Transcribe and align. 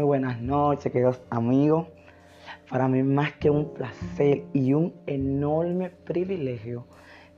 Muy 0.00 0.06
buenas 0.06 0.40
noches, 0.40 0.90
queridos 0.90 1.20
amigos. 1.28 1.86
Para 2.70 2.88
mí 2.88 3.02
más 3.02 3.34
que 3.34 3.50
un 3.50 3.74
placer 3.74 4.44
y 4.54 4.72
un 4.72 4.94
enorme 5.06 5.90
privilegio 5.90 6.86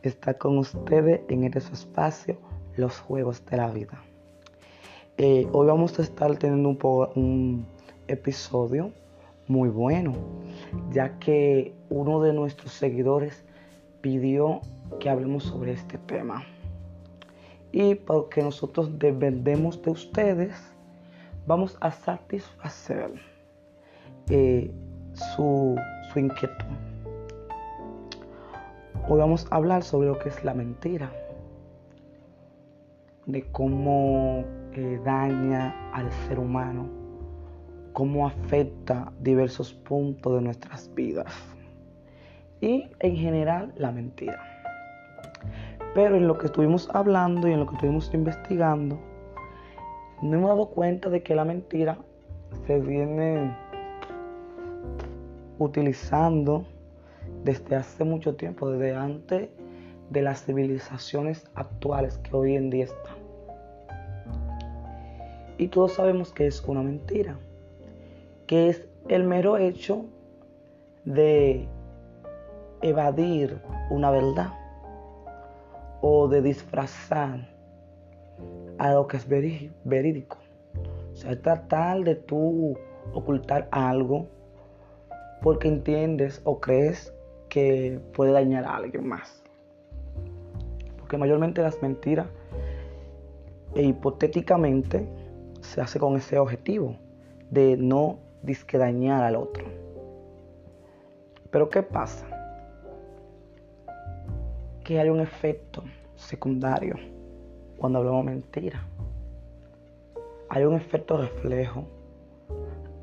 estar 0.05 0.39
con 0.39 0.59
ustedes 0.59 1.23
en 1.29 1.43
este 1.43 1.59
espacio, 1.59 2.37
los 2.77 3.01
juegos 3.01 3.45
de 3.47 3.57
la 3.57 3.69
vida. 3.69 4.05
Eh, 5.17 5.49
hoy 5.51 5.67
vamos 5.67 5.99
a 5.99 6.03
estar 6.03 6.37
teniendo 6.37 6.69
un, 6.69 6.79
un 7.17 7.67
episodio 8.07 8.93
muy 9.49 9.69
bueno, 9.69 10.15
ya 10.93 11.19
que 11.19 11.75
uno 11.91 12.23
de 12.23 12.33
nuestros 12.33 12.75
seguidores 12.75 13.45
pidió 14.03 14.61
que 15.01 15.11
hablemos 15.11 15.43
sobre 15.43 15.73
este 15.73 15.99
tema. 15.99 16.45
Y 17.73 17.97
porque 17.97 18.41
nosotros 18.41 19.01
dependemos 19.01 19.83
de 19.83 19.91
ustedes, 19.91 20.72
vamos 21.47 21.77
a 21.81 21.91
satisfacer 21.91 23.11
eh, 24.29 24.71
su, 25.13 25.77
inquietud. 26.15 26.67
Hoy 29.09 29.19
vamos 29.19 29.47
a 29.51 29.57
hablar 29.57 29.83
sobre 29.83 30.09
lo 30.09 30.19
que 30.19 30.29
es 30.29 30.45
la 30.45 30.55
mentira, 30.55 31.11
de 33.27 33.43
cómo 33.51 34.45
eh, 34.73 35.01
daña 35.05 35.75
al 35.93 36.11
ser 36.29 36.39
humano, 36.39 36.89
cómo 37.93 38.27
afecta 38.27 39.13
diversos 39.21 39.73
puntos 39.73 40.35
de 40.35 40.43
nuestras 40.43 40.93
vidas 40.95 41.33
y 42.61 42.89
en 43.01 43.17
general 43.17 43.73
la 43.77 43.91
mentira. 43.91 44.41
Pero 45.95 46.17
en 46.17 46.29
lo 46.29 46.39
que 46.39 46.47
estuvimos 46.47 46.89
hablando 46.95 47.49
y 47.49 47.53
en 47.53 47.61
lo 47.61 47.67
que 47.67 47.75
estuvimos 47.75 48.13
investigando, 48.15 48.99
no 50.23 50.39
hemos 50.39 50.51
dado 50.51 50.67
cuenta 50.67 51.11
de 51.11 51.23
que 51.23 51.35
la 51.35 51.45
mentira 51.45 51.99
se 52.67 52.79
viene 52.79 53.57
utilizando 55.59 56.65
desde 57.45 57.75
hace 57.75 58.05
mucho 58.05 58.37
tiempo, 58.37 58.71
desde 58.71 58.95
antes 58.95 59.49
de 60.11 60.23
las 60.23 60.45
civilizaciones 60.45 61.51
actuales 61.55 62.19
que 62.19 62.37
hoy 62.37 62.55
en 62.55 62.71
día 62.71 62.85
están. 62.85 63.17
Y 65.59 65.69
todos 65.69 65.95
sabemos 65.95 66.33
que 66.33 66.47
es 66.47 66.63
una 66.63 66.83
mentira, 66.83 67.37
que 68.47 68.69
es 68.69 68.89
el 69.09 69.25
mero 69.25 69.57
hecho 69.57 70.05
de 71.05 71.69
evadir 72.81 73.61
una 73.91 74.11
verdad 74.11 74.53
o 76.01 76.29
de 76.29 76.43
disfrazar 76.43 77.52
algo 78.83 79.07
que 79.07 79.17
es 79.17 79.29
verídico. 79.29 80.39
O 81.13 81.17
sea, 81.17 81.41
tratar 81.41 82.03
de 82.03 82.17
tú 82.17 82.77
ocultar 83.13 83.69
algo 83.71 84.27
porque 85.41 85.69
entiendes 85.69 86.41
o 86.45 86.61
crees 86.61 87.15
que 87.49 88.01
puede 88.13 88.33
dañar 88.33 88.65
a 88.65 88.77
alguien 88.77 89.07
más. 89.07 89.43
Porque 90.99 91.17
mayormente 91.17 91.63
las 91.63 91.81
mentiras 91.81 92.27
e 93.75 93.83
hipotéticamente 93.83 95.07
se 95.61 95.81
hace 95.81 96.01
con 96.01 96.17
ese 96.17 96.39
objetivo 96.39 96.97
de 97.51 97.77
no 97.77 98.19
disque 98.43 98.79
dañar 98.79 99.23
al 99.23 99.37
otro. 99.37 99.65
Pero 101.51 101.69
¿qué 101.69 101.83
pasa? 101.83 102.27
Que 104.83 104.99
hay 104.99 105.09
un 105.09 105.21
efecto 105.21 105.85
secundario 106.17 106.97
cuando 107.83 107.99
hablamos 107.99 108.25
mentira. 108.25 108.81
Hay 110.51 110.63
un 110.63 110.77
efecto 110.77 111.17
reflejo, 111.17 111.85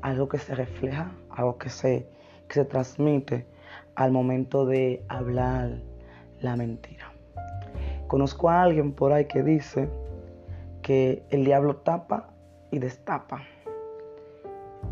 algo 0.00 0.26
que 0.26 0.38
se 0.38 0.54
refleja, 0.54 1.12
algo 1.28 1.58
que 1.58 1.68
se, 1.68 2.08
que 2.48 2.54
se 2.54 2.64
transmite 2.64 3.44
al 3.94 4.10
momento 4.10 4.64
de 4.64 5.04
hablar 5.08 5.82
la 6.40 6.56
mentira. 6.56 7.12
Conozco 8.06 8.48
a 8.48 8.62
alguien 8.62 8.92
por 8.92 9.12
ahí 9.12 9.26
que 9.26 9.42
dice 9.42 9.90
que 10.80 11.24
el 11.28 11.44
diablo 11.44 11.76
tapa 11.76 12.30
y 12.70 12.78
destapa. 12.78 13.42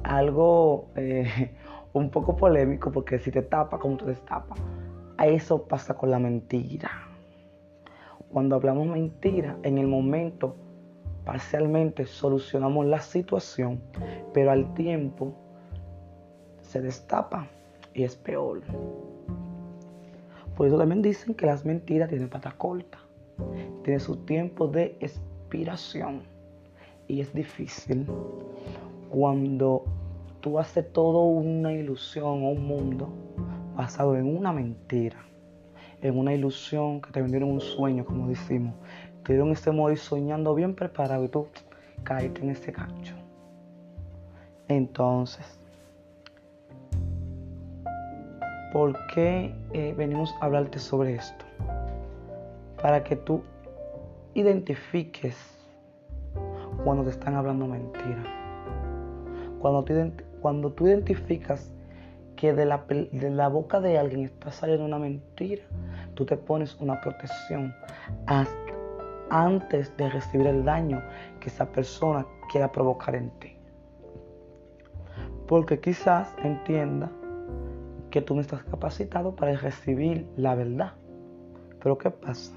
Algo 0.03 0.91
eh, 0.97 1.57
un 1.95 2.11
poco 2.11 2.37
polémico 2.37 2.93
porque 2.93 3.19
si 3.19 3.31
te 3.31 3.41
tapa, 3.41 3.79
como 3.79 3.97
te 3.97 4.05
destapa. 4.05 4.55
Eso 5.25 5.63
pasa 5.63 5.95
con 5.95 6.11
la 6.11 6.19
mentira 6.19 7.08
cuando 8.33 8.57
hablamos 8.57 8.87
mentira, 8.87 9.57
en 9.63 9.79
el 9.79 9.87
momento 9.87 10.57
parcialmente 11.25 12.07
solucionamos 12.07 12.87
la 12.87 13.01
situación, 13.01 13.81
pero 14.33 14.51
al 14.51 14.73
tiempo 14.75 15.35
se 16.63 16.81
destapa 16.81 17.49
y 17.95 18.03
es 18.03 18.17
peor. 18.17 18.63
Por 20.57 20.67
eso 20.67 20.79
también 20.79 21.03
dicen 21.03 21.35
que 21.35 21.47
las 21.47 21.65
mentiras 21.65 22.09
tienen 22.09 22.29
pata 22.29 22.53
corta, 22.57 22.99
tienen 23.83 24.01
su 24.01 24.17
tiempo 24.17 24.69
de 24.69 24.97
expiración 25.01 26.23
y 27.07 27.21
es 27.21 27.33
difícil 27.33 28.07
cuando 29.11 29.85
tú 30.41 30.59
haces 30.59 30.93
todo 30.93 31.25
una 31.25 31.73
ilusión 31.73 32.45
o 32.45 32.51
un 32.51 32.67
mundo 32.67 33.09
basado 33.77 34.17
en 34.17 34.37
una 34.37 34.53
mentira 34.53 35.25
en 36.03 36.19
una 36.19 36.35
ilusión, 36.35 37.01
que 37.01 37.11
te 37.11 37.21
vendieron 37.21 37.51
un 37.51 37.61
sueño, 37.61 38.05
como 38.05 38.29
decimos. 38.29 38.75
Te 39.25 39.33
dieron 39.33 39.51
ese 39.51 39.71
modo 39.73 39.95
soñando 39.97 40.55
bien 40.55 40.75
preparado 40.75 41.25
y 41.25 41.29
tú 41.29 41.49
caíste 42.05 42.43
en 42.43 42.51
ese 42.51 42.73
gancho. 42.73 43.15
Entonces, 44.69 45.59
¿por 48.73 48.95
qué 49.15 49.55
eh, 49.73 49.95
venimos 49.97 50.35
a 50.41 50.47
hablarte 50.47 50.79
sobre 50.79 51.15
esto? 51.15 51.45
Para 52.81 53.03
que 53.03 53.17
tú 53.17 53.43
identifiques 54.35 55.37
cuando 56.85 57.05
te 57.05 57.11
están 57.11 57.35
hablando 57.35 57.67
mentira. 57.67 58.23
Cuando 59.59 59.85
tú, 59.85 59.95
cuando 60.41 60.73
tú 60.73 60.87
identificas 60.87 61.73
que 62.37 62.53
de 62.53 62.65
la, 62.65 62.85
de 62.89 63.31
la 63.31 63.49
boca 63.49 63.81
de 63.81 63.99
alguien 63.99 64.25
está 64.25 64.53
saliendo 64.53 64.85
una 64.85 64.99
mentira, 64.99 65.63
tú 66.19 66.27
te 66.27 66.37
pones 66.37 66.77
una 66.81 67.01
protección 67.01 67.73
antes 69.31 69.97
de 69.97 70.11
recibir 70.11 70.49
el 70.49 70.65
daño 70.65 71.01
que 71.39 71.49
esa 71.49 71.67
persona 71.67 72.27
quiera 72.51 72.73
provocar 72.73 73.15
en 73.15 73.31
ti. 73.39 73.57
Porque 75.47 75.79
quizás 75.79 76.35
entienda 76.43 77.09
que 78.11 78.21
tú 78.21 78.35
no 78.35 78.41
estás 78.41 78.65
capacitado 78.65 79.37
para 79.37 79.53
recibir 79.59 80.29
la 80.37 80.57
verdad. 80.57 80.95
Pero 81.81 81.97
¿qué 81.99 82.11
pasa? 82.11 82.53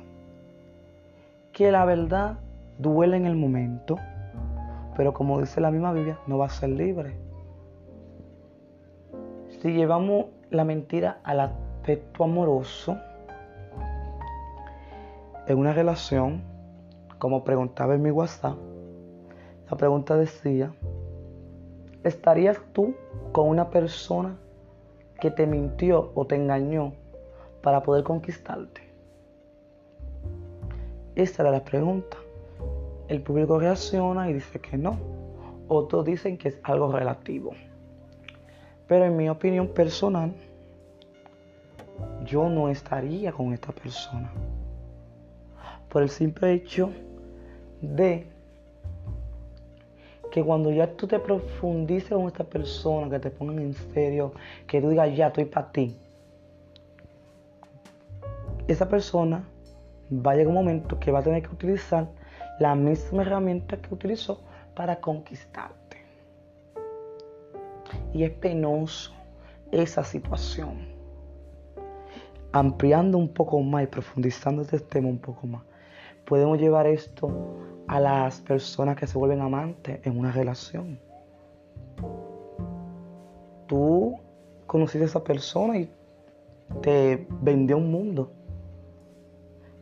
Que 1.54 1.72
la 1.72 1.86
verdad 1.86 2.40
duele 2.80 3.16
en 3.16 3.28
el 3.28 3.36
momento, 3.36 3.96
pero 4.98 5.14
como 5.14 5.40
dice 5.40 5.62
la 5.62 5.70
misma 5.70 5.94
Biblia, 5.94 6.18
no 6.26 6.40
va 6.40 6.48
a 6.48 6.50
ser 6.50 6.70
libre. 6.70 7.16
Si 9.62 9.72
llevamos 9.72 10.26
la 10.50 10.64
mentira 10.64 11.20
al 11.24 11.42
aspecto 11.42 12.24
amoroso, 12.24 12.98
en 15.52 15.60
una 15.60 15.74
relación, 15.74 16.42
como 17.20 17.44
preguntaba 17.44 17.96
en 17.96 18.02
mi 18.02 18.12
WhatsApp, 18.12 18.58
la 19.70 19.78
pregunta 19.78 20.16
decía, 20.16 20.74
¿estarías 22.04 22.58
tú 22.74 22.96
con 23.32 23.48
una 23.48 23.70
persona 23.70 24.38
que 25.20 25.30
te 25.30 25.46
mintió 25.46 26.12
o 26.16 26.26
te 26.26 26.36
engañó 26.36 26.94
para 27.62 27.84
poder 27.84 28.04
conquistarte? 28.04 28.82
Esa 31.16 31.44
era 31.44 31.52
la 31.52 31.64
pregunta. 31.64 32.18
El 33.08 33.22
público 33.22 33.60
reacciona 33.60 34.30
y 34.30 34.34
dice 34.34 34.60
que 34.60 34.78
no. 34.78 34.98
Otros 35.68 36.06
dicen 36.06 36.38
que 36.38 36.50
es 36.50 36.60
algo 36.64 36.92
relativo. 36.92 37.52
Pero 38.88 39.06
en 39.06 39.16
mi 39.18 39.30
opinión 39.30 39.68
personal, 39.68 40.34
yo 42.26 42.50
no 42.50 42.70
estaría 42.70 43.32
con 43.32 43.54
esta 43.54 43.72
persona 43.72 44.32
por 45.92 46.02
el 46.02 46.10
simple 46.10 46.54
hecho 46.54 46.90
de 47.82 48.26
que 50.32 50.42
cuando 50.42 50.72
ya 50.72 50.96
tú 50.96 51.06
te 51.06 51.20
profundices 51.20 52.12
con 52.12 52.28
esta 52.28 52.46
persona, 52.46 53.10
que 53.10 53.20
te 53.20 53.30
pongan 53.30 53.60
en 53.60 53.74
serio, 53.74 54.34
que 54.66 54.80
tú 54.82 54.90
digas, 54.90 55.14
ya 55.14 55.28
estoy 55.28 55.46
para 55.46 55.70
ti, 55.74 55.98
esa 58.70 58.88
persona 58.88 59.44
va 60.10 60.32
a 60.32 60.36
llegar 60.36 60.48
un 60.48 60.54
momento 60.54 60.98
que 60.98 61.12
va 61.12 61.20
a 61.20 61.24
tener 61.24 61.44
que 61.44 61.50
utilizar 61.50 62.08
la 62.60 62.74
misma 62.74 63.24
herramienta 63.24 63.76
que 63.76 63.94
utilizó 63.94 64.42
para 64.74 65.02
conquistarte. 65.02 65.98
Y 68.14 68.24
es 68.24 68.32
penoso 68.32 69.12
esa 69.72 70.06
situación. 70.06 70.88
Ampliando 72.54 73.18
un 73.18 73.28
poco 73.34 73.60
más 73.62 73.84
y 73.84 73.88
profundizando 73.88 74.62
este 74.62 74.80
tema 74.80 75.10
un 75.10 75.20
poco 75.20 75.48
más, 75.48 75.64
podemos 76.26 76.60
llevar 76.60 76.88
esto 76.88 77.30
a 77.88 78.00
las 78.00 78.42
personas 78.42 78.96
que 78.96 79.08
se 79.08 79.18
vuelven 79.18 79.42
amantes 79.42 80.00
en 80.06 80.18
una 80.18 80.32
relación. 80.32 81.00
tú 83.68 84.20
conociste 84.68 85.04
a 85.04 85.08
esa 85.08 85.24
persona 85.24 85.78
y 85.78 85.90
te 86.82 87.26
vendió 87.42 87.78
un 87.78 87.90
mundo. 87.90 88.32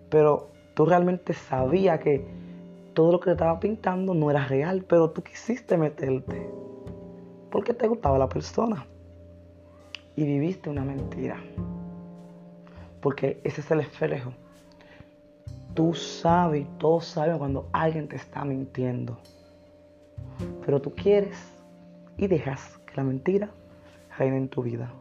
Pero 0.10 0.50
tú 0.76 0.86
realmente 0.86 1.34
sabías 1.34 2.00
que 2.00 2.26
todo 2.94 3.12
lo 3.12 3.20
que 3.20 3.26
te 3.26 3.32
estaba 3.32 3.60
pintando 3.60 4.14
no 4.14 4.30
era 4.30 4.46
real, 4.46 4.86
pero 4.88 5.10
tú 5.10 5.24
quisiste 5.24 5.78
meterte 5.78 6.50
porque 7.50 7.74
te 7.74 7.88
gustaba 7.88 8.18
la 8.18 8.30
persona 8.30 8.86
y 10.16 10.24
viviste 10.24 10.70
una 10.70 10.84
mentira. 10.84 11.38
Porque 13.02 13.40
ese 13.44 13.62
es 13.62 13.72
el 13.72 13.80
espejo. 13.80 14.34
Tú 15.74 15.94
sabes, 15.94 16.68
todos 16.78 17.06
saben 17.06 17.38
cuando 17.38 17.70
alguien 17.72 18.08
te 18.08 18.16
está 18.16 18.44
mintiendo. 18.44 19.18
Pero 20.66 20.82
tú 20.82 20.94
quieres 20.94 21.38
y 22.18 22.28
dejas 22.28 22.80
que 22.86 22.96
la 22.96 23.04
mentira 23.04 23.50
reine 24.18 24.38
en 24.38 24.50
tu 24.50 24.64
vida. 24.64 24.92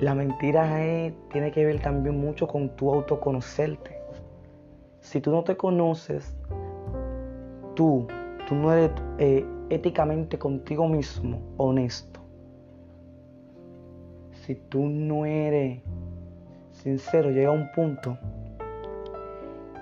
La 0.00 0.14
mentira 0.14 0.68
tiene 1.30 1.52
que 1.52 1.64
ver 1.64 1.80
también 1.80 2.20
mucho 2.20 2.46
con 2.46 2.68
tu 2.70 2.92
autoconocerte. 2.92 3.98
Si 5.00 5.20
tú 5.20 5.30
no 5.30 5.44
te 5.44 5.56
conoces, 5.56 6.36
tú, 7.74 8.06
tú 8.48 8.54
no 8.54 8.72
eres 8.72 8.90
eh, 9.18 9.46
éticamente 9.70 10.38
contigo 10.38 10.88
mismo 10.88 11.40
honesto. 11.56 12.20
Si 14.32 14.54
tú 14.54 14.86
no 14.86 15.26
eres 15.26 15.80
sincero, 16.84 17.30
llega 17.30 17.50
un 17.50 17.72
punto 17.72 18.18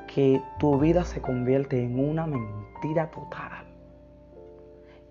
que 0.06 0.40
tu 0.58 0.78
vida 0.78 1.04
se 1.04 1.20
convierte 1.20 1.82
en 1.82 1.98
una 1.98 2.26
mentira 2.26 3.10
total. 3.10 3.64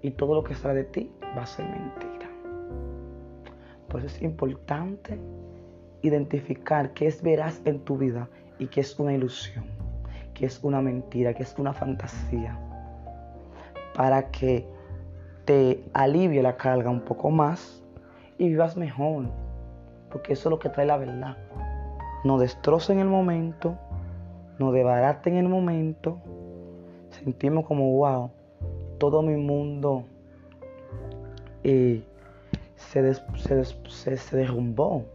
Y 0.02 0.12
todo 0.12 0.36
lo 0.36 0.44
que 0.44 0.56
sale 0.56 0.76
de 0.76 0.84
ti 0.86 1.12
va 1.38 1.44
a 1.44 1.46
ser 1.46 1.66
mentira. 1.66 2.30
Por 3.90 4.00
eso 4.00 4.16
es 4.16 4.22
importante 4.22 5.20
identificar 6.02 6.94
qué 6.94 7.08
es 7.08 7.22
veraz 7.22 7.62
en 7.66 7.80
tu 7.82 7.98
vida 7.98 8.30
y 8.58 8.68
qué 8.68 8.82
es 8.82 8.98
una 8.98 9.14
ilusión, 9.14 9.66
qué 10.34 10.46
es 10.46 10.64
una 10.64 10.82
mentira, 10.82 11.34
qué 11.34 11.44
es 11.44 11.60
una 11.60 11.74
fantasía. 11.74 12.58
Para 13.94 14.32
que 14.32 14.66
te 15.44 15.84
alivie 15.94 16.42
la 16.42 16.56
carga 16.56 16.90
un 16.90 17.02
poco 17.02 17.30
más 17.30 17.84
y 18.38 18.48
vivas 18.48 18.78
mejor. 18.78 19.26
Porque 20.10 20.34
eso 20.34 20.50
es 20.50 20.52
lo 20.52 20.60
que 20.60 20.70
trae 20.70 20.86
la 20.86 20.98
verdad. 20.98 21.38
No 22.24 22.38
destroza 22.38 22.94
en 22.94 23.00
el 23.00 23.08
momento, 23.08 23.78
no 24.60 24.72
debarate 24.72 25.30
en 25.30 25.38
el 25.38 25.48
momento. 25.48 26.20
Sentimos 27.10 27.66
como, 27.66 27.98
wow, 27.98 28.32
todo 28.98 29.22
mi 29.22 29.36
mundo 29.36 30.06
eh, 31.64 32.04
se, 32.76 33.14
se, 33.16 34.38
derrumbó. 34.38 35.06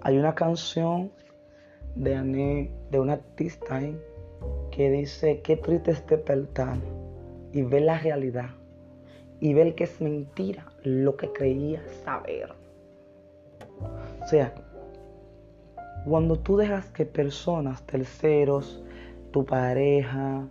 Hay 0.00 0.18
una 0.18 0.34
canción 0.34 1.10
de, 1.94 2.70
de 2.90 3.00
un 3.00 3.10
artista 3.10 3.80
que 4.70 4.90
dice, 4.90 5.40
qué 5.42 5.56
triste 5.56 5.92
es 5.92 6.06
despertar 6.06 6.78
y 7.52 7.62
ver 7.62 7.82
la 7.82 7.98
realidad 7.98 8.50
y 9.40 9.54
ver 9.54 9.74
que 9.74 9.84
es 9.84 10.00
mentira 10.00 10.66
lo 10.82 11.16
que 11.16 11.32
creía 11.32 11.82
saber. 12.04 12.52
O 14.22 14.26
sea, 14.26 14.54
cuando 16.04 16.36
tú 16.38 16.56
dejas 16.56 16.90
que 16.90 17.06
personas, 17.06 17.82
terceros, 17.82 18.82
tu 19.30 19.44
pareja, 19.44 20.46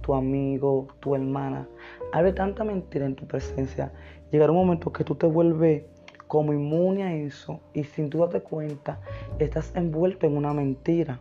tu 0.00 0.14
amigo, 0.14 0.88
tu 1.00 1.14
hermana, 1.14 1.68
hable 2.12 2.32
tanta 2.32 2.64
mentira 2.64 3.06
en 3.06 3.14
tu 3.14 3.26
presencia, 3.26 3.92
llegará 4.30 4.52
un 4.52 4.58
momento 4.58 4.92
que 4.92 5.04
tú 5.04 5.14
te 5.14 5.26
vuelves 5.26 5.84
como 6.26 6.52
inmune 6.52 7.04
a 7.04 7.14
eso 7.14 7.60
y 7.72 7.84
sin 7.84 8.10
tú 8.10 8.18
darte 8.18 8.40
cuenta 8.40 9.00
estás 9.38 9.72
envuelto 9.76 10.26
en 10.26 10.36
una 10.36 10.52
mentira 10.52 11.20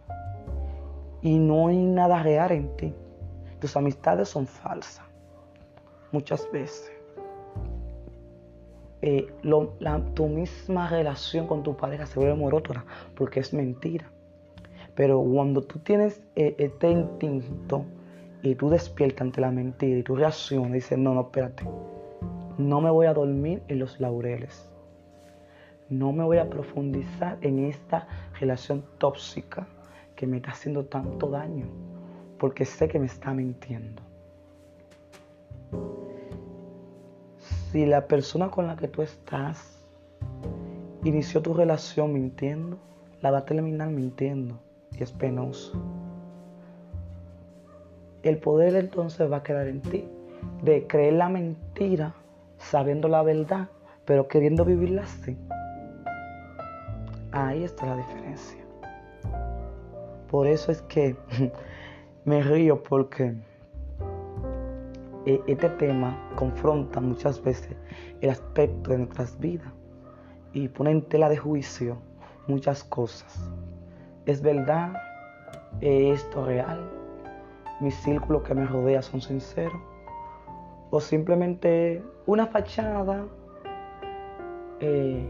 y 1.21 1.38
no 1.38 1.67
hay 1.67 1.77
nada 1.77 2.23
real 2.23 2.51
en 2.51 2.75
ti. 2.75 2.93
Tus 3.59 3.77
amistades 3.77 4.29
son 4.29 4.47
falsas 4.47 5.05
muchas 6.11 6.49
veces. 6.51 6.91
Eh, 9.07 9.27
tu 10.15 10.27
misma 10.27 10.89
relación 10.89 11.45
con 11.45 11.61
tu 11.61 11.77
pareja 11.77 12.07
se 12.07 12.19
vuelve 12.19 12.33
monótona 12.33 12.85
porque 13.13 13.39
es 13.39 13.53
mentira. 13.53 14.09
Pero 14.95 15.21
cuando 15.21 15.61
tú 15.61 15.77
tienes 15.77 16.23
eh, 16.35 16.55
este 16.57 16.89
instinto 16.89 17.85
y 18.41 18.55
tú 18.55 18.71
despiertas 18.71 19.21
ante 19.21 19.41
la 19.41 19.51
mentira 19.51 19.99
y 19.99 20.01
tú 20.01 20.15
reaccionas 20.15 20.71
y 20.71 20.73
dices, 20.73 20.97
no, 20.97 21.13
no, 21.13 21.21
espérate, 21.21 21.65
no 22.57 22.81
me 22.81 22.89
voy 22.89 23.05
a 23.05 23.13
dormir 23.13 23.61
en 23.67 23.77
los 23.77 23.99
laureles. 23.99 24.71
No 25.87 26.11
me 26.11 26.23
voy 26.23 26.39
a 26.39 26.49
profundizar 26.49 27.37
en 27.41 27.59
esta 27.65 28.07
relación 28.39 28.83
tóxica 28.97 29.67
que 30.15 30.25
me 30.25 30.37
está 30.37 30.49
haciendo 30.49 30.83
tanto 30.85 31.29
daño, 31.29 31.67
porque 32.39 32.65
sé 32.65 32.87
que 32.87 32.97
me 32.97 33.05
está 33.05 33.35
mintiendo. 33.35 34.01
Si 37.75 37.86
la 37.86 38.07
persona 38.07 38.50
con 38.50 38.68
la 38.68 38.77
que 38.77 38.88
tú 38.88 39.01
estás 39.01 39.86
inició 41.04 41.42
tu 41.42 41.54
relación 41.54 42.13
mintiendo, 42.13 42.77
la 43.19 43.31
va 43.31 43.39
a 43.39 43.45
terminar 43.45 43.89
mintiendo 43.89 44.57
y 44.94 45.04
es 45.04 45.12
penoso. 45.12 45.74
El 48.24 48.38
poder 48.38 48.77
entonces 48.77 49.30
va 49.30 49.36
a 49.36 49.44
quedar 49.44 49.68
en 49.68 49.81
ti 49.81 50.07
de 50.63 50.88
creer 50.88 51.16
la 51.16 51.27
mentira 51.27 52.16
sabiendo 52.60 53.10
la 53.10 53.24
verdad, 53.24 53.68
pero 54.06 54.30
queriendo 54.30 54.63
vivirla 54.63 55.01
así. 55.01 55.38
Ahí 57.33 57.66
está 57.66 57.88
la 57.88 57.98
diferencia. 57.98 58.63
Por 60.31 60.48
eso 60.48 60.72
es 60.72 60.81
que 60.83 61.18
me 62.24 62.42
río 62.42 62.81
porque 62.83 63.36
este 65.25 65.69
tema 65.69 66.16
confronta 66.36 67.00
muchas 67.00 67.42
veces 67.44 67.75
el 68.22 68.30
aspecto 68.30 68.92
de 68.92 69.00
nuestras 69.00 69.39
vidas 69.39 69.72
y 70.54 70.68
pone 70.68 70.92
en 70.92 71.01
tela 71.01 71.30
de 71.30 71.38
juicio 71.38 71.98
muchas 72.48 72.83
cosas. 72.83 73.51
¿Es 74.25 74.42
verdad? 74.42 74.94
¿Es 75.81 76.22
esto 76.22 76.45
real? 76.45 76.80
¿Mis 77.82 77.96
círculos 77.96 78.44
que 78.44 78.53
me 78.53 78.65
rodean 78.65 79.03
son 79.03 79.22
sinceros? 79.22 79.82
¿O 80.91 81.00
simplemente 81.00 82.03
una 82.25 82.48
fachada? 82.48 83.25
Eh, 84.79 85.27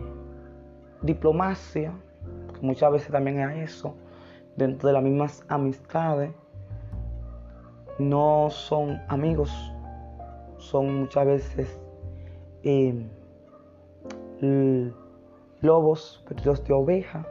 diplomacia, 1.02 1.94
muchas 2.62 2.92
veces 2.92 3.12
también 3.12 3.40
es 3.40 3.72
eso, 3.72 3.96
dentro 4.56 4.88
de 4.88 4.94
las 4.94 5.04
mismas 5.04 5.46
amistades, 5.48 6.32
no 8.00 8.50
son 8.50 9.02
amigos, 9.08 9.52
son 10.66 11.02
muchas 11.02 11.26
veces 11.26 11.80
eh, 12.64 13.06
lobos 15.62 16.24
vestidos 16.28 16.64
de 16.64 16.74
oveja, 16.74 17.26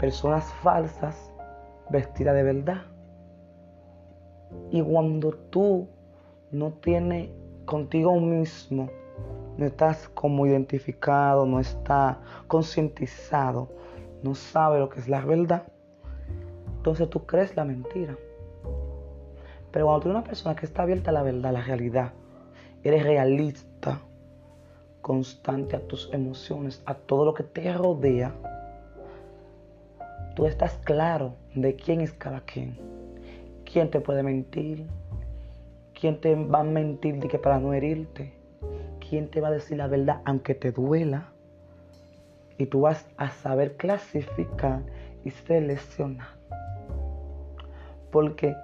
personas 0.00 0.52
falsas 0.62 1.32
vestidas 1.90 2.34
de 2.34 2.42
verdad. 2.42 2.82
Y 4.70 4.82
cuando 4.82 5.30
tú 5.50 5.88
no 6.50 6.72
tienes 6.72 7.30
contigo 7.64 8.18
mismo 8.18 8.88
no 9.58 9.66
estás 9.66 10.08
como 10.10 10.46
identificado, 10.46 11.44
no 11.44 11.58
está 11.58 12.20
concientizado, 12.46 13.68
no 14.22 14.34
sabe 14.36 14.78
lo 14.78 14.88
que 14.88 15.00
es 15.00 15.08
la 15.08 15.20
verdad, 15.24 15.64
entonces 16.76 17.10
tú 17.10 17.26
crees 17.26 17.56
la 17.56 17.64
mentira. 17.64 18.16
Pero 19.78 19.86
cuando 19.86 20.02
tú 20.02 20.08
eres 20.08 20.16
una 20.16 20.24
persona 20.26 20.56
que 20.56 20.66
está 20.66 20.82
abierta 20.82 21.10
a 21.10 21.12
la 21.12 21.22
verdad, 21.22 21.50
a 21.50 21.52
la 21.52 21.62
realidad, 21.62 22.12
eres 22.82 23.04
realista, 23.04 24.00
constante 25.02 25.76
a 25.76 25.86
tus 25.86 26.12
emociones, 26.12 26.82
a 26.84 26.94
todo 26.94 27.24
lo 27.24 27.32
que 27.32 27.44
te 27.44 27.72
rodea, 27.72 28.34
tú 30.34 30.46
estás 30.46 30.80
claro 30.82 31.36
de 31.54 31.76
quién 31.76 32.00
es 32.00 32.12
cada 32.12 32.40
quien, 32.40 32.76
quién 33.64 33.88
te 33.88 34.00
puede 34.00 34.24
mentir, 34.24 34.84
quién 35.94 36.20
te 36.20 36.34
va 36.34 36.58
a 36.58 36.64
mentir 36.64 37.20
de 37.20 37.28
que 37.28 37.38
para 37.38 37.60
no 37.60 37.72
herirte, 37.72 38.32
quién 39.08 39.30
te 39.30 39.40
va 39.40 39.46
a 39.46 39.52
decir 39.52 39.76
la 39.76 39.86
verdad 39.86 40.22
aunque 40.24 40.56
te 40.56 40.72
duela. 40.72 41.28
Y 42.58 42.66
tú 42.66 42.80
vas 42.80 43.06
a 43.16 43.30
saber 43.30 43.76
clasificar 43.76 44.82
y 45.24 45.30
seleccionar. 45.30 46.30
Porque 48.10 48.56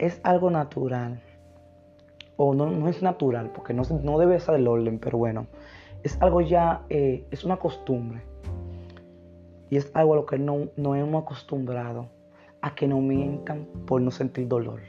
es 0.00 0.18
algo 0.24 0.50
natural. 0.50 1.20
O 2.36 2.54
no, 2.54 2.70
no 2.70 2.88
es 2.88 3.02
natural, 3.02 3.50
porque 3.54 3.74
no, 3.74 3.82
no, 4.02 4.18
debe 4.18 4.40
ser 4.40 4.54
el 4.54 4.66
orden, 4.66 4.98
pero 4.98 5.18
bueno. 5.18 5.46
Es 6.02 6.20
algo 6.22 6.40
ya, 6.40 6.82
eh, 6.88 7.26
es 7.30 7.44
una 7.44 7.58
costumbre. 7.58 8.22
Y 9.68 9.76
es 9.76 9.90
algo 9.94 10.14
a 10.14 10.16
lo 10.16 10.26
que 10.26 10.38
no, 10.38 10.68
no 10.76 10.94
hemos 10.96 11.22
acostumbrado. 11.22 12.08
A 12.62 12.74
que 12.74 12.88
no 12.88 13.00
mientan 13.00 13.66
por 13.86 14.00
no 14.00 14.10
sentir 14.10 14.48
dolor. 14.48 14.80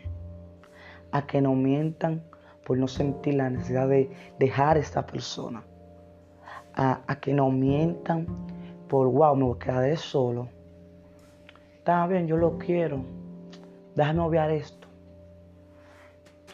A 1.12 1.28
que 1.28 1.42
no 1.42 1.56
mientan 1.56 2.24
por 2.66 2.78
no 2.78 2.88
sentir 2.88 3.36
la 3.36 3.50
necesidad 3.50 3.90
de 3.90 4.10
dejar 4.40 4.78
a 4.78 4.80
esta 4.80 5.06
persona. 5.06 5.64
A, 6.74 7.02
a 7.06 7.20
que 7.20 7.34
no 7.34 7.52
mientan 7.52 8.28
por, 8.88 9.08
wow, 9.10 9.36
me 9.36 9.44
voy 9.44 9.56
a 9.56 9.60
quedar 9.60 9.98
solo. 9.98 10.48
Está 11.78 12.08
bien, 12.08 12.28
yo 12.28 12.38
lo 12.38 12.58
quiero. 12.58 13.04
Déjame 13.96 14.22
obviar 14.22 14.52
esto. 14.52 14.81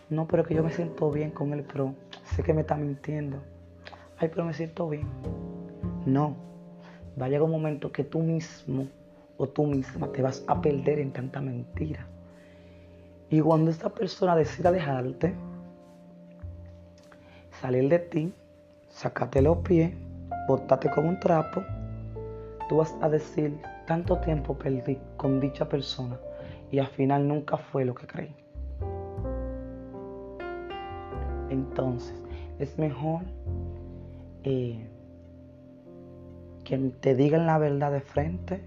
No, 0.10 0.28
pero 0.28 0.44
que 0.46 0.56
yo 0.56 0.64
me 0.64 0.72
siento 0.72 1.12
bien 1.12 1.32
con 1.32 1.54
él, 1.54 1.66
pero 1.72 1.94
sé 2.24 2.42
que 2.44 2.54
me 2.54 2.62
está 2.62 2.76
mintiendo. 2.76 3.38
Ay, 4.18 4.30
pero 4.30 4.46
me 4.46 4.54
siento 4.54 4.88
bien. 4.88 5.08
No. 6.06 6.36
Va 7.20 7.26
a 7.26 7.30
llegar 7.30 7.44
un 7.44 7.52
momento 7.52 7.92
que 7.92 8.04
tú 8.04 8.20
mismo 8.20 8.88
o 9.38 9.48
tú 9.48 9.66
misma 9.66 10.12
te 10.12 10.22
vas 10.22 10.44
a 10.48 10.62
perder 10.62 11.00
en 11.00 11.12
tanta 11.12 11.42
mentira. 11.42 12.08
Y 13.30 13.42
cuando 13.42 13.70
esta 13.70 13.90
persona 13.90 14.36
decida 14.36 14.72
dejarte, 14.72 15.34
salir 17.60 17.90
de 17.90 18.00
ti, 18.00 18.34
sacarte 18.90 19.42
los 19.42 19.58
pies, 19.58 19.94
botarte 20.48 20.90
con 20.90 21.06
un 21.06 21.20
trapo, 21.20 21.62
tú 22.70 22.78
vas 22.78 22.96
a 23.02 23.10
decir, 23.10 23.60
tanto 23.86 24.18
tiempo 24.20 24.58
perdí 24.58 24.98
con 25.18 25.40
dicha 25.40 25.68
persona 25.68 26.18
y 26.72 26.80
al 26.80 26.88
final 26.88 27.28
nunca 27.28 27.58
fue 27.58 27.84
lo 27.84 27.94
que 27.94 28.08
creí. 28.08 28.47
Entonces, 31.78 32.16
es 32.58 32.76
mejor 32.80 33.22
eh, 34.44 34.84
que 36.64 36.76
te 37.00 37.14
digan 37.14 37.46
la 37.46 37.60
verdad 37.60 37.92
de 37.92 38.02
frente. 38.02 38.64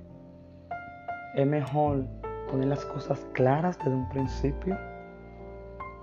Es 1.34 1.44
mejor 1.44 2.04
poner 2.48 2.68
las 2.68 2.84
cosas 2.84 3.26
claras 3.32 3.78
desde 3.78 3.96
un 3.96 4.08
principio 4.10 4.78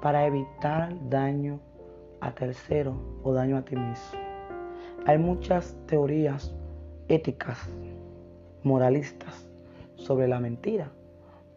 para 0.01 0.25
evitar 0.25 0.93
daño 1.09 1.61
a 2.19 2.31
tercero 2.31 2.93
o 3.23 3.31
daño 3.31 3.55
a 3.55 3.61
ti 3.61 3.77
mismo. 3.77 4.19
Hay 5.05 5.17
muchas 5.17 5.77
teorías 5.85 6.53
éticas, 7.07 7.69
moralistas 8.63 9.47
sobre 9.95 10.27
la 10.27 10.41
mentira, 10.41 10.91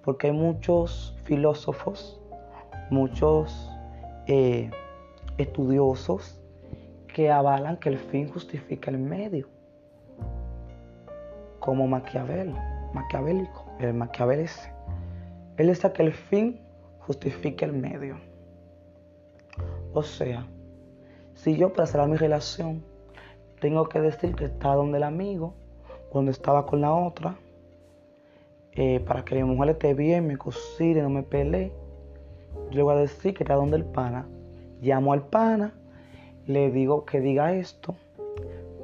porque 0.04 0.28
hay 0.28 0.33
muchos 0.33 1.16
filósofos, 1.25 2.21
muchos 2.88 3.69
eh, 4.28 4.71
estudiosos 5.42 6.40
que 7.09 7.30
avalan 7.30 7.76
que 7.76 7.88
el 7.88 7.99
fin 7.99 8.28
justifica 8.28 8.90
el 8.90 8.99
medio, 8.99 9.49
como 11.59 11.87
Maquiavel, 11.87 12.54
maquiavélico, 12.94 13.66
el 13.80 13.94
Maquiavel. 13.94 14.49
Él 15.56 15.68
está 15.68 15.92
que 15.92 16.02
el 16.02 16.12
fin 16.12 16.61
justifica 17.00 17.66
el 17.66 17.73
medio. 17.73 18.16
O 19.92 20.02
sea, 20.02 20.47
si 21.35 21.56
yo 21.56 21.73
para 21.73 21.87
cerrar 21.87 22.09
mi 22.09 22.16
relación 22.16 22.82
tengo 23.61 23.88
que 23.88 24.00
decir 24.00 24.35
que 24.35 24.47
estaba 24.47 24.76
donde 24.76 24.99
el 24.99 25.04
amigo, 25.04 25.54
cuando 26.09 26.30
estaba 26.30 26.66
con 26.66 26.80
la 26.80 26.92
otra, 26.92 27.37
eh, 28.73 29.00
para 29.00 29.25
que 29.25 29.35
mi 29.35 29.44
mujer 29.44 29.70
esté 29.70 29.94
bien, 29.94 30.26
me 30.26 30.38
cocine, 30.38 31.02
no 31.02 31.11
me 31.11 31.23
pelee, 31.23 31.73
yo 32.70 32.85
voy 32.85 32.94
a 32.94 32.99
decir 32.99 33.35
que 33.35 33.42
está 33.42 33.54
donde 33.54 33.76
el 33.76 33.85
pana. 33.85 34.26
Llamo 34.81 35.13
al 35.13 35.27
pana, 35.27 35.75
le 36.47 36.71
digo 36.71 37.05
que 37.05 37.21
diga 37.21 37.53
esto, 37.53 37.95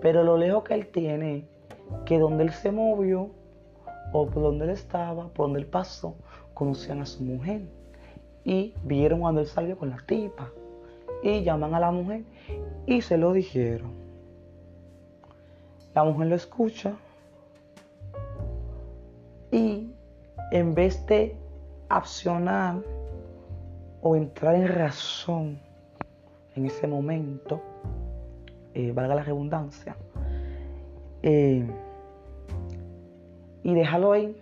pero 0.01 0.25
lo 0.25 0.37
lejos 0.37 0.65
que 0.65 0.75
él 0.75 0.87
tiene, 0.89 1.45
que 2.05 2.19
donde 2.19 2.45
él 2.45 2.53
se 2.53 2.71
movió, 2.71 3.31
o 4.13 4.27
por 4.27 4.43
donde 4.43 4.65
él 4.67 4.71
estaba, 4.71 5.29
por 5.29 5.47
donde 5.47 5.61
él 5.61 5.67
pasó, 5.67 6.15
conocían 6.55 7.01
a 7.01 7.07
su 7.07 7.23
mujer. 7.25 7.63
Y 8.45 8.75
vieron 8.85 9.21
cuando 9.21 9.41
él 9.41 9.47
salió 9.47 9.77
con 9.77 9.91
la 9.91 9.99
tipa. 10.07 10.51
Y 11.23 11.43
llaman 11.43 11.75
a 11.75 11.81
la 11.81 11.91
mujer 11.91 12.23
y 12.87 13.01
se 13.01 13.17
lo 13.17 13.33
dijeron. 13.33 13.91
La 15.95 16.05
mujer 16.05 16.29
lo 16.29 16.37
escucha 16.37 16.95
y 19.51 19.91
en 20.53 20.75
vez 20.75 21.05
de 21.07 21.35
accionar 21.89 22.77
o 24.03 24.15
entrar 24.15 24.57
en 24.57 24.69
razón 24.69 25.66
en 26.57 26.67
ese 26.67 26.87
momento, 26.87 27.63
eh, 28.75 28.93
valga 28.93 29.15
la 29.15 29.23
redundancia, 29.23 29.97
eh, 31.23 31.67
y 33.63 33.75
dejarlo 33.75 34.13
ahí, 34.13 34.37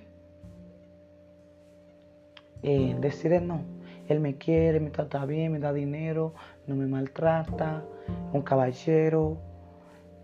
eh, 2.62 2.96
decirle 3.00 3.40
no. 3.40 3.62
Él 4.08 4.20
me 4.20 4.36
quiere, 4.36 4.80
me 4.80 4.90
trata 4.90 5.24
bien, 5.24 5.52
me 5.52 5.58
da 5.58 5.72
dinero, 5.72 6.34
no 6.66 6.76
me 6.76 6.86
maltrata, 6.86 7.82
un 8.32 8.42
caballero. 8.42 9.38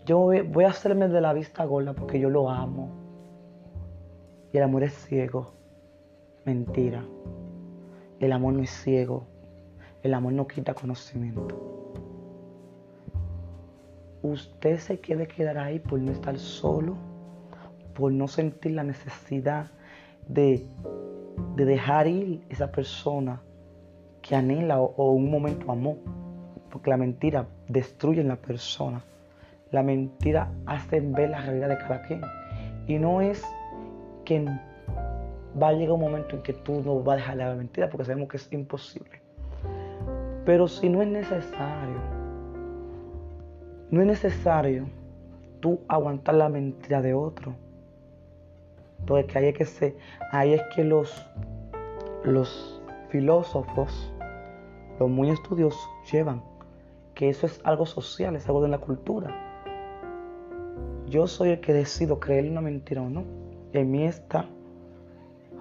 Yo 0.05 0.19
voy 0.19 0.63
a 0.65 0.69
hacerme 0.69 1.07
de 1.07 1.19
la 1.19 1.33
vista 1.33 1.65
gorda 1.65 1.93
porque 1.93 2.19
yo 2.19 2.29
lo 2.29 2.49
amo. 2.49 2.89
Y 4.53 4.57
el 4.57 4.63
amor 4.63 4.83
es 4.83 4.93
ciego. 4.93 5.53
Mentira. 6.45 7.03
El 8.19 8.31
amor 8.33 8.53
no 8.53 8.61
es 8.61 8.69
ciego. 8.69 9.30
El 10.03 10.13
amor 10.15 10.33
no 10.33 10.47
quita 10.47 10.73
conocimiento. 10.73 11.71
Usted 14.23 14.77
se 14.77 14.99
quiere 14.99 15.27
quedar 15.27 15.57
ahí 15.57 15.79
por 15.79 15.99
no 15.99 16.11
estar 16.11 16.37
solo, 16.39 16.95
por 17.93 18.11
no 18.11 18.27
sentir 18.27 18.73
la 18.73 18.83
necesidad 18.83 19.67
de, 20.27 20.67
dejar 21.55 22.07
ir 22.07 22.43
esa 22.49 22.71
persona 22.71 23.41
que 24.21 24.35
anhela 24.35 24.79
o, 24.79 25.11
un 25.11 25.29
momento 25.29 25.71
amó. 25.71 25.97
Porque 26.71 26.89
la 26.89 26.97
mentira 26.97 27.47
destruye 27.67 28.21
en 28.21 28.29
la 28.29 28.37
persona. 28.37 29.03
La 29.71 29.83
mentira 29.83 30.51
hace 30.65 30.99
ver 31.01 31.29
la 31.29 31.41
realidad 31.41 31.69
de 31.69 31.77
cada 31.77 32.01
quien. 32.03 32.21
Y 32.87 32.97
no 32.97 33.21
es 33.21 33.43
que 34.25 34.45
va 35.61 35.69
a 35.69 35.73
llegar 35.73 35.93
un 35.93 36.01
momento 36.01 36.37
en 36.37 36.41
que 36.43 36.53
tú 36.53 36.81
no 36.81 37.01
vas 37.01 37.13
a 37.13 37.17
dejar 37.17 37.37
la 37.37 37.55
mentira 37.55 37.89
porque 37.89 38.05
sabemos 38.05 38.29
que 38.29 38.37
es 38.37 38.51
imposible. 38.51 39.20
Pero 40.45 40.67
si 40.67 40.89
no 40.89 41.01
es 41.01 41.07
necesario, 41.07 41.97
no 43.89 44.01
es 44.01 44.07
necesario 44.07 44.87
tú 45.59 45.79
aguantar 45.87 46.35
la 46.35 46.49
mentira 46.49 47.01
de 47.01 47.13
otro. 47.13 47.55
Porque 49.05 49.37
ahí 49.37 49.47
es 49.47 49.57
que 49.57 49.65
se, 49.65 49.97
ahí 50.31 50.53
es 50.53 50.61
que 50.75 50.83
los, 50.83 51.25
los 52.23 52.81
filósofos, 53.09 54.13
los 54.99 55.09
muy 55.09 55.29
estudiosos, 55.29 55.89
llevan 56.11 56.41
que 57.13 57.29
eso 57.29 57.45
es 57.45 57.61
algo 57.63 57.85
social, 57.85 58.35
es 58.35 58.47
algo 58.47 58.61
de 58.61 58.69
la 58.69 58.79
cultura. 58.79 59.29
Yo 61.07 61.27
soy 61.27 61.49
el 61.49 61.59
que 61.59 61.73
decido 61.73 62.19
creer 62.19 62.49
una 62.49 62.61
mentira 62.61 63.01
o 63.01 63.09
no. 63.09 63.25
En 63.73 63.91
mí 63.91 64.05
está 64.05 64.45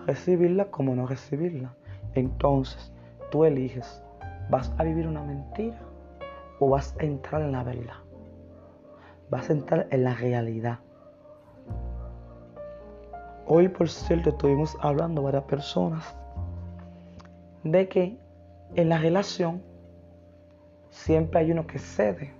recibirla 0.06 0.66
como 0.66 0.94
no 0.94 1.06
recibirla. 1.06 1.74
Entonces, 2.14 2.92
tú 3.30 3.44
eliges, 3.44 4.02
¿vas 4.50 4.72
a 4.78 4.82
vivir 4.82 5.06
una 5.06 5.22
mentira 5.22 5.78
o 6.58 6.68
vas 6.68 6.94
a 6.98 7.04
entrar 7.04 7.42
en 7.42 7.52
la 7.52 7.62
verdad? 7.62 7.94
Vas 9.30 9.48
a 9.48 9.52
entrar 9.52 9.86
en 9.90 10.04
la 10.04 10.14
realidad. 10.14 10.80
Hoy, 13.46 13.68
por 13.68 13.88
cierto, 13.88 14.30
estuvimos 14.30 14.76
hablando 14.80 15.22
varias 15.22 15.44
personas 15.44 16.16
de 17.62 17.88
que 17.88 18.18
en 18.74 18.88
la 18.88 18.98
relación 18.98 19.62
siempre 20.90 21.40
hay 21.40 21.52
uno 21.52 21.66
que 21.66 21.78
cede, 21.78 22.32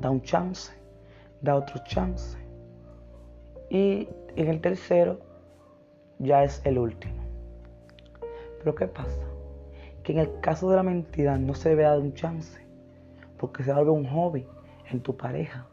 da 0.00 0.10
un 0.10 0.22
chance, 0.22 0.72
da 1.40 1.56
otro 1.56 1.82
chance. 1.84 2.38
Y 3.70 4.08
en 4.36 4.48
el 4.48 4.60
tercero 4.60 5.20
ya 6.18 6.44
es 6.44 6.60
el 6.64 6.78
último. 6.78 7.22
Pero 8.58 8.74
¿qué 8.74 8.86
pasa? 8.86 9.27
Que 10.08 10.14
en 10.14 10.20
el 10.20 10.40
caso 10.40 10.70
de 10.70 10.76
la 10.76 10.82
mentira 10.82 11.36
no 11.36 11.52
se 11.52 11.68
debe 11.68 11.82
dar 11.82 11.98
un 11.98 12.14
chance, 12.14 12.58
porque 13.36 13.62
se 13.62 13.74
vuelve 13.74 13.90
un 13.90 14.08
hobby 14.08 14.46
en 14.90 15.02
tu 15.02 15.14
pareja, 15.14 15.66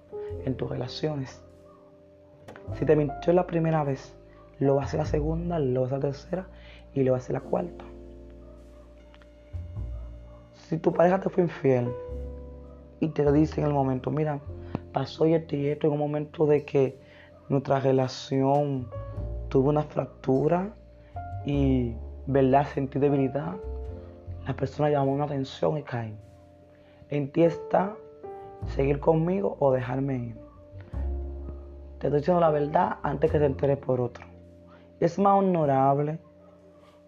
en 0.43 0.57
tus 0.57 0.69
relaciones. 0.69 1.41
Si 2.73 2.83
te 2.83 2.97
mintió 2.97 3.31
la 3.31 3.47
primera 3.47 3.85
vez, 3.85 4.13
lo 4.59 4.75
va 4.75 4.81
a 4.81 4.85
hacer 4.87 4.99
la 4.99 5.05
segunda, 5.05 5.57
lo 5.57 5.79
va 5.79 5.85
a 5.85 5.87
hacer 5.87 5.99
la 5.99 6.09
tercera 6.09 6.47
y 6.93 7.03
lo 7.03 7.13
va 7.13 7.19
a 7.19 7.21
hacer 7.21 7.33
la 7.35 7.39
cuarta. 7.39 7.85
Si 10.67 10.79
tu 10.79 10.91
pareja 10.91 11.21
te 11.21 11.29
fue 11.29 11.43
infiel 11.43 11.89
y 12.99 13.07
te 13.07 13.23
lo 13.23 13.31
dice 13.31 13.61
en 13.61 13.67
el 13.67 13.73
momento, 13.73 14.11
mira, 14.11 14.41
pasó 14.91 15.25
y 15.25 15.33
esto 15.33 15.55
y 15.55 15.67
esto 15.67 15.87
en 15.87 15.93
un 15.93 15.99
momento 15.99 16.45
de 16.45 16.65
que 16.65 16.99
nuestra 17.47 17.79
relación 17.79 18.89
tuvo 19.47 19.69
una 19.69 19.83
fractura 19.83 20.73
y, 21.45 21.95
¿verdad? 22.27 22.67
Sentí 22.73 22.99
debilidad. 22.99 23.55
La 24.45 24.55
persona 24.55 24.89
llamó 24.89 25.13
una 25.13 25.25
atención 25.25 25.77
y 25.77 25.83
cae. 25.83 26.13
En 27.09 27.31
ti 27.31 27.43
está 27.43 27.95
seguir 28.67 28.99
conmigo 28.99 29.57
o 29.59 29.71
dejarme 29.71 30.17
ir. 30.17 30.35
Te 31.99 32.07
estoy 32.07 32.19
diciendo 32.19 32.41
la 32.41 32.51
verdad 32.51 32.97
antes 33.03 33.31
que 33.31 33.39
te 33.39 33.45
enteres 33.45 33.77
por 33.77 33.99
otro. 33.99 34.25
Es 34.99 35.17
más 35.17 35.39
honorable 35.39 36.19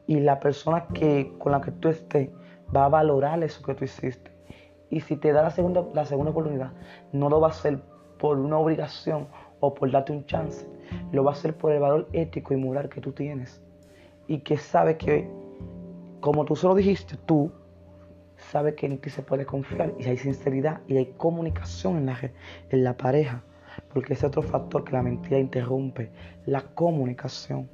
y 0.08 0.20
la 0.20 0.40
persona 0.40 0.88
que, 0.88 1.32
con 1.38 1.52
la 1.52 1.62
que 1.62 1.72
tú 1.72 1.90
estés 1.90 2.30
va 2.76 2.86
a 2.86 2.90
valorar 2.90 3.44
eso 3.44 3.62
que 3.64 3.76
tú 3.76 3.86
hiciste. 3.86 4.32
Y 4.90 5.02
si 5.02 5.18
te 5.18 5.32
da 5.32 5.44
la 5.44 5.50
segunda, 5.50 5.86
la 5.94 6.06
segunda 6.06 6.32
oportunidad, 6.32 6.72
no 7.12 7.30
lo 7.30 7.42
va 7.42 7.48
a 7.48 7.52
hacer 7.52 7.80
por 8.18 8.38
una 8.40 8.58
obligación 8.58 9.28
o 9.60 9.74
por 9.74 9.92
darte 9.92 10.14
un 10.14 10.26
chance. 10.26 10.66
Lo 11.12 11.24
va 11.24 11.32
a 11.32 11.34
hacer 11.34 11.56
por 11.56 11.72
el 11.74 11.80
valor 11.80 12.08
ético 12.14 12.54
y 12.54 12.58
moral 12.58 12.90
que 12.90 13.02
tú 13.02 13.12
tienes. 13.12 13.62
Y 14.28 14.40
que 14.40 14.58
sabe 14.58 14.98
que, 14.98 15.30
como 16.28 16.44
tú 16.44 16.58
solo 16.58 16.76
dijiste, 16.76 17.16
tú 17.26 17.54
sabes 18.36 18.74
que 18.74 18.86
en 18.86 18.98
ti 18.98 19.10
se 19.10 19.22
puede 19.22 19.46
confiar 19.46 19.94
y 19.98 20.10
hay 20.10 20.18
sinceridad 20.18 20.82
y 20.86 20.98
hay 20.98 21.14
comunicación 21.16 21.96
en 21.96 22.08
la, 22.08 22.20
en 22.70 22.84
la 22.84 22.98
pareja. 22.98 23.46
Porque 23.94 24.12
ese 24.12 24.26
otro 24.26 24.42
factor 24.42 24.84
que 24.84 24.92
la 24.92 25.02
mentira 25.02 25.40
interrumpe, 25.40 26.12
la 26.46 26.64
comunicación. 26.64 27.70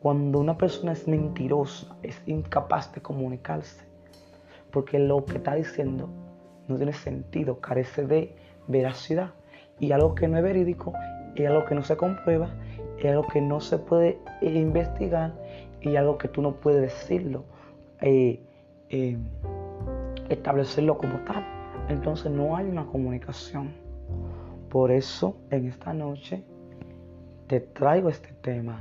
Cuando 0.00 0.38
una 0.38 0.58
persona 0.58 0.92
es 0.92 1.08
mentirosa, 1.08 1.96
es 2.02 2.20
incapaz 2.26 2.92
de 2.92 3.00
comunicarse, 3.00 3.86
porque 4.70 4.98
lo 4.98 5.24
que 5.24 5.38
está 5.38 5.54
diciendo 5.54 6.10
no 6.68 6.76
tiene 6.76 6.92
sentido, 6.92 7.58
carece 7.58 8.06
de 8.06 8.36
veracidad. 8.68 9.32
Y 9.80 9.92
algo 9.92 10.14
que 10.14 10.28
no 10.28 10.36
es 10.36 10.44
verídico, 10.44 10.92
es 11.36 11.48
algo 11.48 11.64
que 11.64 11.74
no 11.74 11.82
se 11.82 11.96
comprueba, 11.96 12.54
es 12.98 13.06
algo 13.06 13.26
que 13.28 13.40
no 13.40 13.62
se 13.62 13.78
puede 13.78 14.18
investigar 14.42 15.32
y 15.82 15.96
algo 15.96 16.18
que 16.18 16.28
tú 16.28 16.42
no 16.42 16.56
puedes 16.56 16.80
decirlo, 16.80 17.44
eh, 18.02 18.40
eh, 18.88 19.16
establecerlo 20.28 20.98
como 20.98 21.18
tal. 21.20 21.44
Entonces 21.88 22.30
no 22.30 22.56
hay 22.56 22.66
una 22.66 22.86
comunicación. 22.86 23.72
Por 24.68 24.90
eso 24.90 25.36
en 25.50 25.66
esta 25.66 25.92
noche 25.92 26.44
te 27.46 27.60
traigo 27.60 28.08
este 28.08 28.32
tema, 28.40 28.80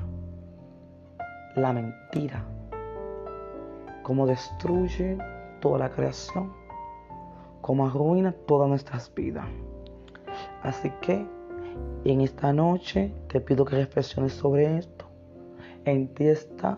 la 1.56 1.74
mentira, 1.74 2.46
cómo 4.04 4.26
destruye 4.26 5.18
toda 5.60 5.80
la 5.80 5.90
creación, 5.90 6.54
cómo 7.62 7.88
arruina 7.88 8.32
todas 8.48 8.70
nuestras 8.70 9.14
vidas. 9.14 9.46
Así 10.64 10.92
que 11.02 11.26
en 12.06 12.22
esta 12.22 12.54
noche 12.54 13.14
te 13.28 13.42
pido 13.42 13.66
que 13.66 13.76
reflexiones 13.76 14.34
sobre 14.34 14.78
esto. 14.78 15.06
En 15.84 16.08
ti 16.14 16.28
está 16.28 16.78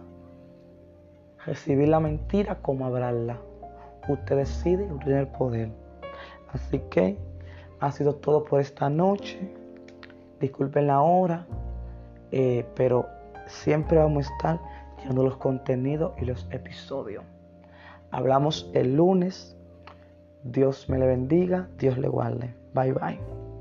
recibir 1.45 1.87
la 1.89 1.99
mentira 1.99 2.55
como 2.61 2.85
hablarla. 2.85 3.37
Usted 4.07 4.37
decide 4.37 4.85
y 4.85 4.91
usted 4.91 5.05
tiene 5.05 5.19
el 5.21 5.27
poder. 5.27 5.69
Así 6.51 6.79
que 6.89 7.17
ha 7.79 7.91
sido 7.91 8.15
todo 8.15 8.43
por 8.43 8.59
esta 8.59 8.89
noche. 8.89 9.39
Disculpen 10.39 10.87
la 10.87 11.01
hora, 11.01 11.45
eh, 12.31 12.65
pero 12.75 13.07
siempre 13.47 13.97
vamos 13.97 14.27
a 14.27 14.33
estar 14.33 14.59
llevando 14.99 15.23
los 15.23 15.37
contenidos 15.37 16.13
y 16.21 16.25
los 16.25 16.47
episodios. 16.51 17.23
Hablamos 18.11 18.69
el 18.73 18.95
lunes. 18.95 19.55
Dios 20.43 20.89
me 20.89 20.99
le 20.99 21.07
bendiga, 21.07 21.69
Dios 21.77 21.97
le 21.97 22.09
guarde. 22.09 22.53
Bye 22.73 22.93
bye. 22.93 23.52